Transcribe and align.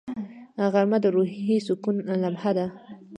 غرمه 0.71 0.97
د 1.01 1.05
روحي 1.15 1.57
سکون 1.67 1.95
لمحه 2.21 2.51
ده 2.57 2.65